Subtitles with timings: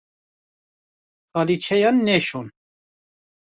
[1.33, 2.47] Xalîçeyan neşon.